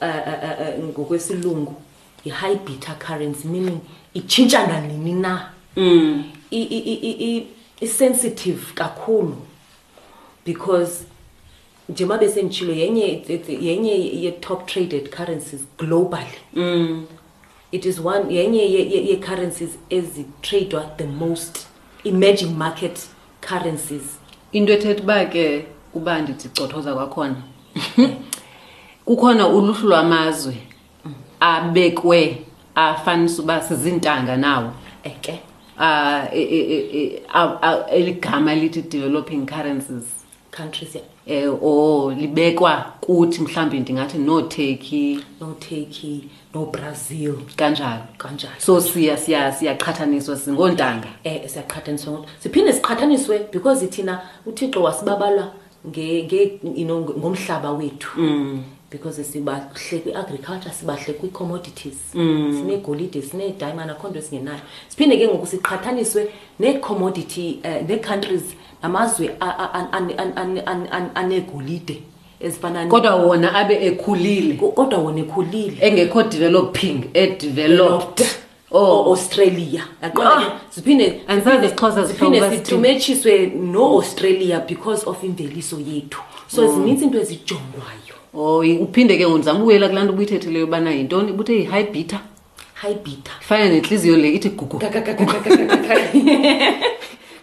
[0.00, 1.74] eh, ngokwesilungu
[2.26, 3.80] yi-high beter currency meaning
[4.14, 6.24] itshintsha nanini na mm.
[7.80, 9.36] isensitive kakhulu
[10.44, 11.04] because
[11.90, 13.22] njengoba besenditshilo yenye
[13.60, 17.06] yenye ye-top traded currencies globally mm.
[17.72, 21.66] it is one yenye yee-currencies ye, ye ezitradwa the most
[22.04, 23.06] emerging market
[23.40, 24.18] currencies
[24.52, 27.36] into ethetha uba ke uba ndidicothoza kwakhona
[29.06, 30.56] kukhona uluhlu lwamazwe
[31.40, 32.38] abekwe
[32.74, 34.72] afanisa uba sizintanga nawo
[35.04, 35.40] eke
[35.78, 36.20] um
[37.90, 40.19] eligama lithi developing currencies
[40.50, 46.20] countries eh, or oh, libekwa kuthi mhlawumbi ndingathi nooturkey nooturkey
[46.54, 54.20] nobrazil kanjalo kanjalo so siya siya siyaqhathaniswa singoontanga um eh, siyaqhathaniswa siphinde siqhathaniswe because thina
[54.46, 55.52] uthixo wasibabalwa
[57.18, 58.62] ngomhlaba wethu mm.
[58.90, 62.52] because sibahle kwi-agriculture sibahle kwi-commodities mm.
[62.58, 66.28] sinegolide sinediamond akho nto esingenayo siphinde ke ngoku siqhathaniswe
[66.60, 68.42] ne-commodity eh, ne-countries
[68.82, 69.30] amazwe
[71.14, 72.02] anegolide
[72.90, 78.26] kodwa wona abe ekhulile kodwa wona ekhulile engekho developing edeveloped
[78.72, 80.22] oaustralia oh.
[80.22, 80.44] ah.
[80.74, 81.20] ziphinde
[82.58, 86.20] sidumetshiswe noaustralia because of imveliso yethu
[86.54, 86.72] so oh.
[86.74, 91.90] zininsi into ezijongwayo o uphinde ke ngondizama ubuyela kula nto ubuyithetheleyo ubana yintoni ubuthe yi-high
[91.90, 92.20] bitter
[92.74, 94.80] high bitter fana nentliziyo le ithi gugu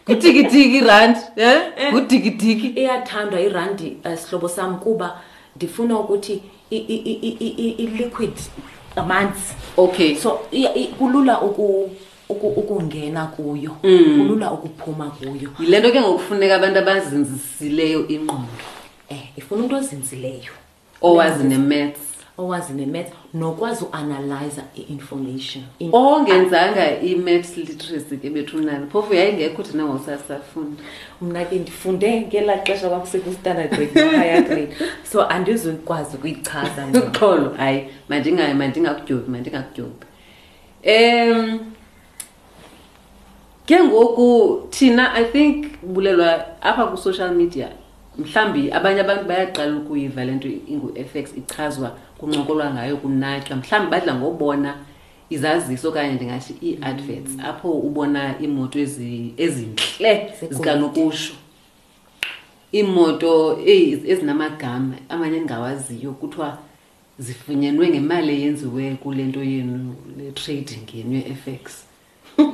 [0.08, 1.44] gudikidiki irandi e
[1.78, 1.92] eh?
[1.92, 2.78] gudikidiki eh, eh.
[2.78, 5.22] iyathandwa irandi sihlobo sam kuba
[5.56, 8.38] ndifuna ukuthi iliquid
[8.96, 10.40] amanzi okay so
[11.00, 11.42] kulula
[12.56, 14.22] ukungena kuyo mm.
[14.22, 18.48] kulula ukuphuma kuyo yile nto ke ngokufuneka abantu abazinzisileyo ingqondo
[19.12, 20.52] um ifuna umntu ozinzileyo
[21.02, 22.07] owazi nemats
[22.38, 30.84] owazi nemeth nokwazi uanalyza i-information ongenzanga i-maths literacy ke bethu mnani phofu yayingekho thina ngosasafunda
[31.22, 34.76] mna ke ndifunde ngelaa xesha kwakusekustandard ekhayatrade
[35.12, 36.88] so andizukwazi ukuyichaza
[37.20, 40.06] xholo hayi mandingakudyobi mandingakudyobi
[40.86, 41.60] um
[43.66, 47.68] ke ngoku thina i think bulelwa apha kwi-social media
[48.22, 54.72] mhlawumbi abanye abantu bayaqala ukuyiva le nto ingu-fx ichazwa kuncokolwa ngayo kunatywa mhlawumbi badla ngobona
[55.36, 57.42] izaziso okanye ndingathi ii-adverts mm.
[57.50, 58.78] apho ubona iimoto
[59.46, 60.12] ezintle
[60.56, 61.34] zikanokusho
[62.78, 63.32] iimoto
[64.12, 66.50] ezinamagama amanye endingawaziyo kuthiwa
[67.26, 69.80] zifunyenwe ngemali eyenziwe kule nto yenu
[70.18, 71.86] le-trading yenu ye-fx mm.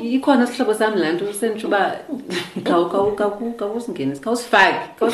[0.02, 2.00] ikhona sihlobo sami la nto usentsho uba
[3.58, 5.06] kawusingenisi kawusifaki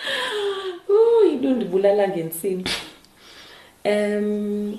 [1.32, 2.64] into ndibulala ngentsini
[3.84, 4.76] um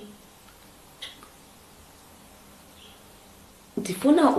[3.77, 4.35] ndifuna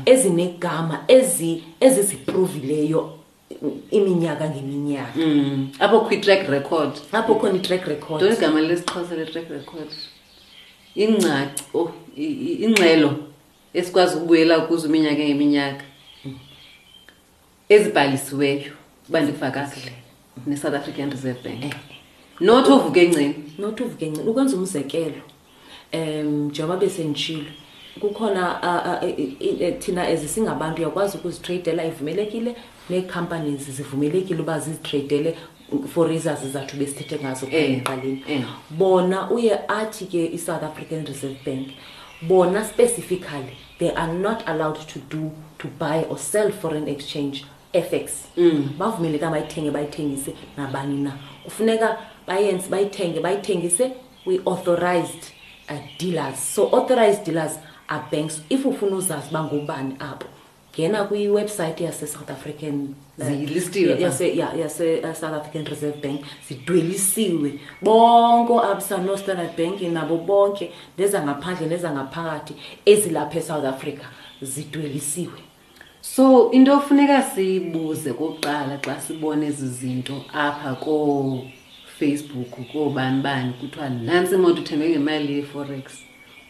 [0.06, 1.04] ezinegama
[1.80, 3.12] eziziprovileyo
[3.90, 5.18] iminyaka ngeminyaka
[5.78, 10.10] apho kwi-track record apho khona i-track recordigama lesixhosa le-track record mm
[10.96, 11.92] ingcaco oh,
[12.60, 13.10] ingxelo
[13.74, 15.84] esikwazi ukubuyela kuzo iminyaka ngeminyaka
[17.74, 18.72] ezibhalisiweyo
[19.08, 19.92] uba ndikufakasile
[20.48, 21.74] ne-south african reserve bank eh.
[22.40, 25.20] nothi uvuke engceni nothi uvuke engceni ukwenza umzekelo
[25.92, 27.50] um njengoba besenditshilo
[28.00, 28.42] kukhona
[29.02, 32.56] e, thina ezi singabantu uyakwazi ukuzitradela ivumelekile
[32.90, 35.36] nee-companies zivumelekile uba zizitradele
[35.92, 38.42] for reasons zizathu besithethe ngazo eh, kaeqaleni eh.
[38.80, 41.64] bona uye athi ke i-south african reserve bank
[42.30, 45.22] bona specifically they are not allowed to do
[45.60, 47.36] to buy or sell foreign exchange
[47.86, 48.08] fx
[48.44, 48.60] mm.
[48.80, 51.12] bavumeleka bayithenge bayithengise nabani na
[51.46, 51.88] kufuneka
[52.28, 53.86] bayenze bayithenge bayithengise
[54.24, 55.24] kwi-authorized
[55.70, 57.54] uh, dealers so authorized dealers
[57.88, 60.26] are banks if ufuna uzazi uba ngobani apo
[60.74, 67.50] ngena kwiwebsayithi yase-south african ziyilistiweyasesouth eh, african reserve bank zidwelisiwe
[67.82, 72.54] bonke oabsa noostandard bank nabo bonke nezangaphandle nezangaphakathi
[72.86, 74.02] ezilapha esouth africa
[74.42, 75.32] zidwelisiwe
[76.00, 84.34] so into ofuneka siyibuze kokuqala xa sibone ezi zinto apha koofacebook koobani bani kuthiwa nantsi
[84.34, 85.84] imoto uthembe ngemali ye-forex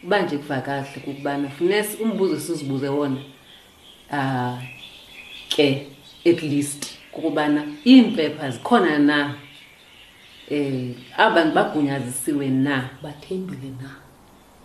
[0.03, 3.15] uba nje kuva kahle kukubana funeka umbuzo sizibuze wona
[4.11, 4.55] um uh,
[5.49, 5.81] ke okay
[6.25, 9.35] at least kukubana iimpepha zikhona na um
[10.49, 10.85] eh,
[11.17, 13.89] abantu bagunyazisiwe na bathembile na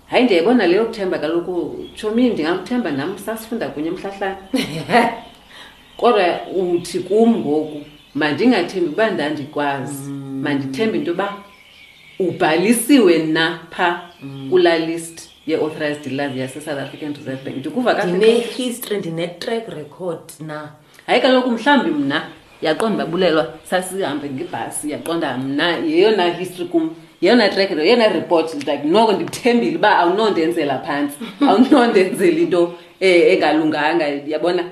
[0.07, 4.53] hayi ndiyayibona leyo kuthemba kaloku tshomi ndingamthemba nam sasifunda kunye emhlahlane
[5.97, 7.83] kodwa uthi kum ngoku
[8.15, 10.43] mandingathembi uba ndandikwazi mm.
[10.43, 11.37] mandithembe into yoba
[12.19, 14.51] ubhalisiwe na pha mm.
[14.51, 20.71] kulaa list ye-authorized love yase-south african reserve bank ndikuva kahistory ndine-track record na
[21.13, 22.23] hayi kaloku mhlawumbi mna
[22.63, 28.83] yaqonda babulelwa sasihambe ngebhasi yaqonda mna yeyona history kum yeyona trekhe lo yeyona report like
[28.95, 31.17] noko ndikuthembile uba awunondenzela phantsi
[31.49, 32.61] awunondenzela into
[33.01, 34.63] eh, engalunganga yabona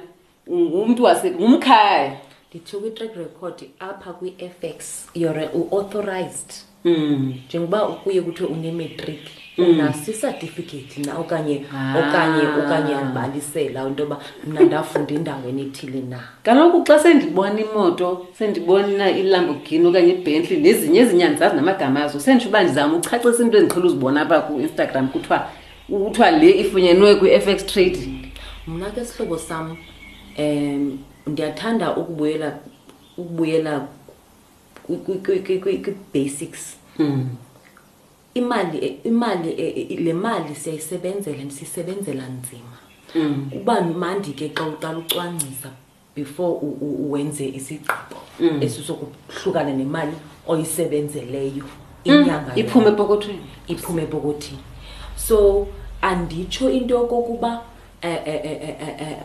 [0.50, 1.03] ngumntu
[1.37, 2.12] ngumkhaya
[2.55, 3.55] ndithi kwi-track record
[3.88, 4.79] apha kwi-f x
[5.14, 6.50] youre u-authorized
[6.83, 7.35] hmm.
[7.48, 7.92] njengoba mm.
[7.94, 9.70] ukuye kuthiwe unemetriki Mm.
[9.70, 11.94] unasisatifikethi na okanye ah.
[11.99, 19.05] okanye okanye andibalisela into yoba mna ndafunda indaweni ethile na kaloku xa sendibona imoto sendibona
[19.20, 24.20] ilambogini okanye ibhentley nezinye ezinyani zazi namagama azo senditsho uba ndizama uchacisa into endiqhela uzibona
[24.29, 25.38] pha kuinstagram kuthiwa
[26.07, 27.99] kuthiwa le ifunyenwe kwi-fx trade
[28.66, 29.77] mna ke sihlobo sam
[30.38, 32.49] um ndiyathanda ukubuyela
[33.18, 33.73] ukubuyela
[35.64, 37.29] kwi-basics hmm.
[38.35, 42.79] imali imali eh, eh, le mali siyayisebenzela nisisebenzela nzima
[43.14, 43.51] mm.
[43.53, 45.71] kuba mandi ke xa uqala ucwangcisa
[46.16, 48.62] before uwenze isigqibo mm.
[48.62, 50.12] esizokuhlukana nemali
[50.47, 52.03] oyisebenzeleyo mm.
[52.14, 54.59] inyanga iphume epokothweni iphume epokothini
[55.16, 55.66] so
[56.03, 57.62] anditsho into yokokuba
[58.03, 59.19] eh, eh eh eh eh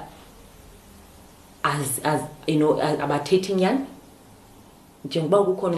[1.64, 3.86] as as you know abathethi nyani
[5.10, 5.78] njengoba kukhona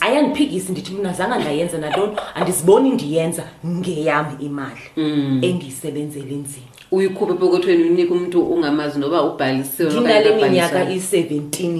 [0.00, 5.38] ayandiphikisi ndithi mna zange ndayenza nalonto andiziboni ndiyenza ngeyam imali mm.
[5.44, 11.72] endiyisebenzele nzima uyikhuphe epokothweni unika umntu ungamazi noba ubhalisiwendinale minyaka i-seventeen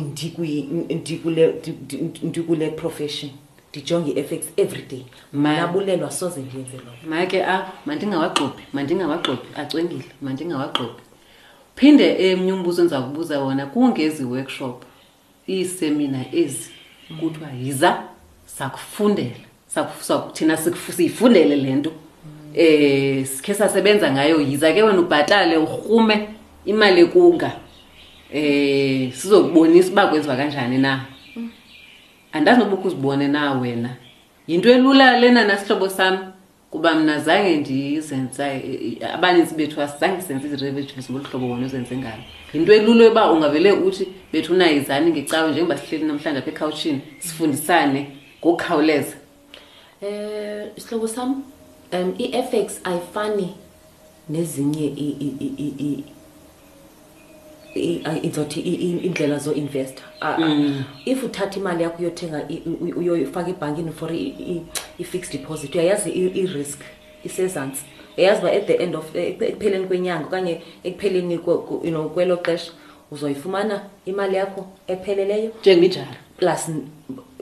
[2.28, 3.31] ndikule profession
[3.70, 5.02] ndijonge i-effects every day
[5.33, 11.02] nabulelwa soze ndiyenze loo make a mandingawagxophi mandingawagxophi acwengile mandingawagxophi
[11.76, 14.76] phinde emnye eh, umbuzo endiza kubuza wona kungezi-workshop
[15.48, 16.70] iisemina ezi
[17.20, 18.02] kuthiwa yiza
[18.46, 19.30] sakufundela
[20.04, 26.16] sakuthina siyifundele le nto um sikhe sasebenza ngayo yiza ke wena ubhatale urhume
[26.64, 27.52] imali ekunga um
[28.32, 31.04] eh, sizokubonisa uba kwenziwa kanjani na
[31.37, 31.50] mm.
[32.32, 33.90] andazi nobukho uzibone na wena
[34.48, 36.18] yinto elula lenanasihlobo sami
[36.70, 38.46] kuba mna zange ndizenza
[39.14, 44.04] abaninzi bethu asizange senze izireveues ngolu hlobo wona uzenze ngalo yinto elulo yoba ungavele uthi
[44.33, 48.00] bethu unayizani ngecawe njengoba sihleli namhlanje apha ekhawutshini sifundisane
[48.40, 49.16] ngokukhawuleza
[50.02, 51.31] um eh, sihlobo sam
[51.96, 53.48] um i-efex ayifani
[54.33, 54.87] nezinye
[58.22, 58.61] izothi
[59.03, 60.03] indlela zo-investa
[60.38, 60.84] mm.
[61.07, 62.47] if uthatha imali yakho uyothenga
[62.97, 64.12] uyofaka ibhankini for
[64.99, 66.80] i-fixed deposit uyayazi i-risk
[67.24, 67.82] isezantsi
[68.18, 72.72] uyayazi uba at the end of ekupheleni kwenyanga okanye ekupheleni you know kwelo xesha
[73.11, 76.70] uzoyifumana imali yakho epheleleyo njengnjalo plus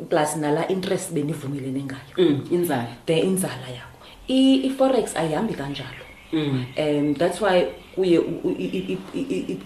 [0.08, 3.98] plus nala interest benivumile nengayo mm, inzala the inzala yakho
[4.28, 6.64] i-forex ayihambi kanjalo mm.
[6.78, 7.66] um that's why
[7.96, 8.20] kuye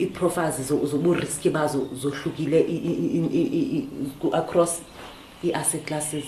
[0.01, 2.67] iiprofazi zoburiski bazo zohlukile
[4.33, 4.79] across
[5.45, 6.25] i-asset classes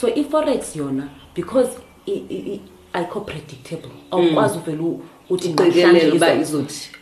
[0.00, 1.70] so i-forex yona because
[2.92, 4.96] ayikho predictable awukwazi uvele
[5.30, 5.54] uthi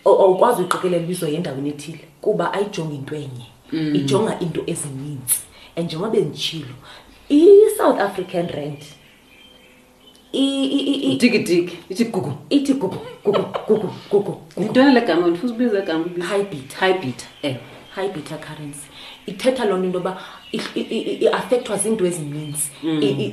[0.05, 3.47] awukwazi uyiqikelela ubizo yendaweni ethile kuba ayijonga into enye
[3.99, 5.37] ijonga into ezininzi
[5.77, 6.75] and njengoba bendishilo
[7.29, 8.96] i-south african rent mm
[11.19, 17.57] dikidiki ithi gugu ithi gugugugugugugu ndintona le gama ndifuna ubiza gama hibit hibita ew eh.
[17.97, 18.85] hibita currency
[19.27, 20.13] ithetha loo nto into yoba
[21.25, 23.31] iaffekthwa ziinto ezininzi mm.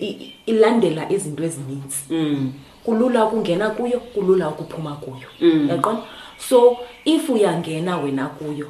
[0.52, 2.52] ilandela izinto ezininzi mm.
[2.84, 5.68] kulula ukungena kuyo kulula ukuphuma kuyo mm.
[5.70, 6.02] yaqona
[6.50, 8.68] so if uyangena wena kuyo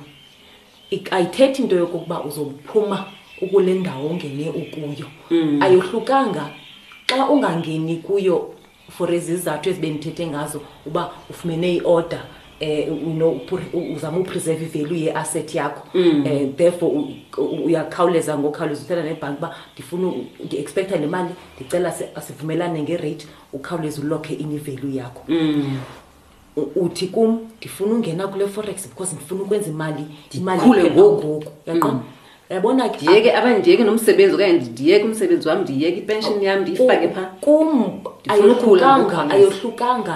[1.11, 3.05] ayithethi into yokokuba uzophuma
[3.41, 5.07] ukule ndawo ongene ukuyo
[5.59, 6.59] ayohlukanga mm
[7.08, 8.36] xa ungangeni kuyo
[8.95, 12.22] for izizathu ezibe ndithethe ngazo uba ufumene i-order
[12.60, 13.39] eh, um
[13.95, 16.24] uzama upreserve ivelu ye-asset yakho um
[16.60, 16.93] therefore
[17.66, 20.08] uyakhawuleza ngokhawuleza uthetha nebhanki uba ndifuna
[20.45, 21.89] ndiexpektha nemali ndicela
[22.28, 25.78] sivumelane ngereyithi ukhawuleza ulokhe in ivelu yakho mm.
[26.84, 32.01] uthi kum ndifuna ungena kule forex because ndifuna ukwenza imali imali ngoku yaqona mm
[32.50, 40.16] yabona ndiyeke abandiyeke nomsebenzi okanye ndiyeke umsebenzi wam ndiyeke ipension yam ndiyifake phaayohlukanga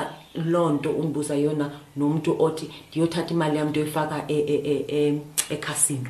[0.52, 1.66] loo nto undibuza yona
[1.98, 4.16] nomntu othi ndiyothatha imali yam ndiyoyifaka
[5.56, 6.10] ekhasino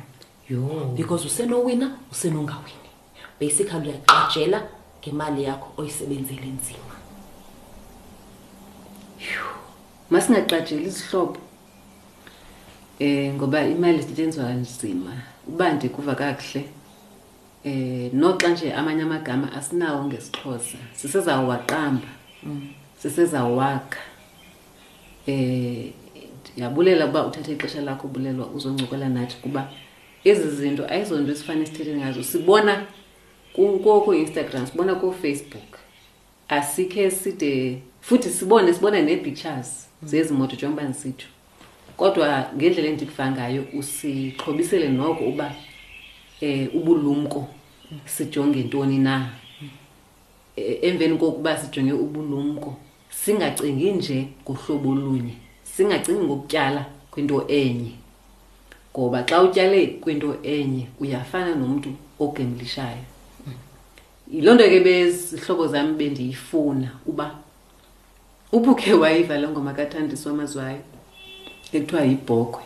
[0.50, 0.52] e, e,
[0.96, 2.88] because usenowina usenongawini
[3.40, 4.58] basically uyaqatshela
[5.00, 6.92] ngemali yakho oyisebenzele nzima
[10.10, 11.36] masingaqatsheli izihlobo
[13.00, 15.12] eh ngoba imali isetyenziswa kanzima
[15.48, 16.64] uba ndikuva kakuhle
[17.64, 22.08] eh noxa nje amanye amagama asinawo ngesixhosa sisezawaqamba
[22.42, 22.68] mm.
[23.02, 23.98] sisezawakha
[25.26, 25.92] eh
[26.52, 29.72] ndiyabulela ukuba uthathe ixesha lakho ubulelwa uzoncokola nathi kuba
[30.24, 32.86] ezi zinto ayizonto esifane sithethe ngazo sibona
[33.54, 35.70] kooinstagram sibona koofacebook
[36.48, 40.08] asikhe side futhi sibone sibona nee-pictures mm.
[40.08, 41.26] zezi moto njengoba ndisitho
[42.00, 45.48] kodwa ngendlela endikuva ngayo usixhobisele noko uba
[46.46, 47.40] eh ubulumko
[48.14, 49.14] sijonge ntoni na
[50.60, 52.70] eh, emveni kokuba sijonge ubulumko
[53.20, 55.32] singacingi nje ngohlobo olunye
[55.72, 56.82] singacingi ngokutyala
[57.12, 57.92] kwinto enye
[58.92, 61.90] ngoba xa utyale kwinto enye uyafana nomntu
[62.24, 63.04] ogemlishayo
[64.32, 67.26] yiloo nto ke bezihlobo zam bendiyifuna uba
[68.54, 70.80] uphuke wayiva le ngoma kathandiswa amazwayo
[71.72, 72.62] ekuthiwa yibhokhwe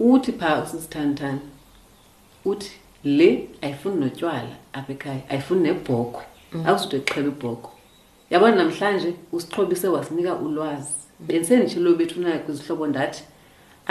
[0.00, 1.40] uthi phaa usisithanithani
[2.44, 2.72] uthi
[3.04, 3.28] le
[3.62, 6.60] ayifuni notywala apha ekhaya ayifuni nebhokhwe mm.
[6.68, 7.70] akuzuthi ekuxheba ibhokhwe
[8.32, 10.92] yabona namhlanje usixhobise wasinika ulwazi
[11.26, 13.22] bendisenditshilo bethu nayo kwizihlobo ndathi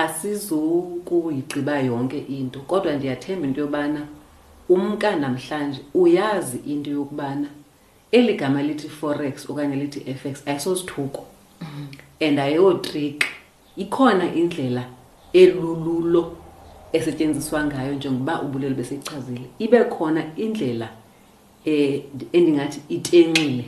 [0.04, 4.02] asizukuyigqiba yonke into kodwa ndiyathemba into yobana
[4.70, 7.48] umka namhlanje uyazi into yokubana
[8.12, 11.26] eli gama lithi forex okanye lithi fx ayisosithuko
[11.62, 11.88] mm.
[12.22, 13.28] and ayiyotriki
[13.84, 14.84] ikhona indlela
[15.42, 16.24] elululo
[16.98, 20.88] esetshenziswa ngayo njengoba ubulelo besichazile ibe khona indlela
[21.72, 21.96] eh
[22.38, 23.66] endingathi itenxile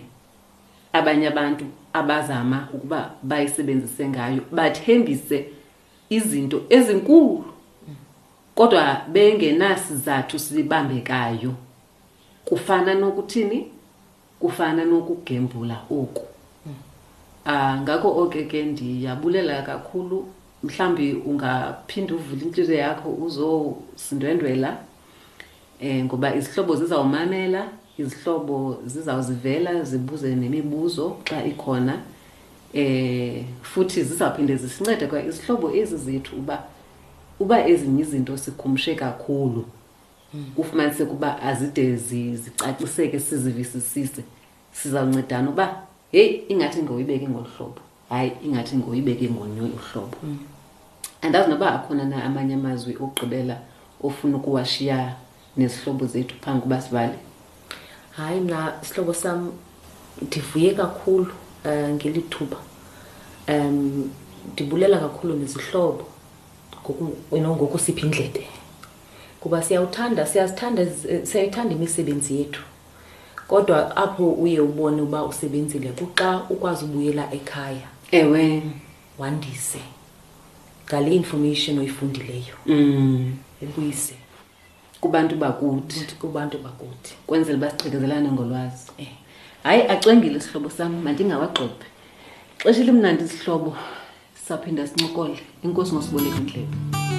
[0.97, 1.66] abanye abantu
[1.99, 2.99] abazama ukuba
[3.30, 5.38] bayisebenzise ngayo bathembise
[6.16, 7.41] izinto ezinkulu
[8.58, 8.84] kodwa
[9.14, 11.51] bengenasizathu sibambekayo
[12.47, 13.60] kufana nokuthini
[14.41, 16.24] kufana nokugembula oku
[17.49, 20.25] Ah ngakho oke ke ndiyabulela kakhulu
[20.63, 24.77] mhlambi ungaphinda uvula inhliziyo yakho uzosindwendwela
[25.79, 27.67] eh ngoba izihlobo zizawumamela
[27.97, 31.99] izihlobo zizawuzivela zibuze nemibuzo xa ikhona
[32.73, 36.63] eh futhi zizawuphinde zisincede kwa izihlobo ezi zethu uba
[37.39, 39.65] uba ezinye izinto sikhumshe kakhulu
[40.31, 40.45] hmm.
[40.57, 44.23] ufumanise kuba azide zicaciseke sizivisisise
[44.71, 50.38] sizawuncedana uba heyi ingathi ngoyibeke ngolu hlobo hayi ingathi ngoyibeke ngonye uhlobo mm.
[51.22, 53.55] andazi noba akhona na amanye amazwi ogqibela
[54.08, 54.99] ofuna ukuwashiya
[55.58, 57.18] nezihlobo zethu phambi kuba sivale
[58.18, 59.51] hayi mna sihlobo sam
[60.22, 61.26] ndivuye kakhulu
[61.66, 62.58] um eh, ngeli thuba
[63.47, 64.10] um
[64.53, 66.05] ndibulela kakhulu nezihlobo
[67.32, 68.47] nongoku siphi indlebe
[69.39, 70.82] kuba siyawuthanda siyazithanda
[71.30, 72.62] siyayithanda imisebenzi yethu
[73.47, 77.87] kodwa apho uye ubone uba usebenzile kuxa ukwazi ubuyela ekhaya
[78.19, 78.45] ewe
[79.21, 79.79] wandise
[80.87, 82.55] ngale information oyifundileyo
[83.63, 84.29] ebuyise mm.
[85.01, 89.07] kubantu bakuthi kubantu bakuthi kwenzela uba sichekezelane ngolwazi e.
[89.63, 91.85] hayi acwengile sihlobo sam mandingawagqobhe
[92.61, 93.71] xesha elimnandi isihlobo
[94.47, 96.67] saphinda sincokole inkosi ngosiboleka indlela
[97.11, 97.16] mm.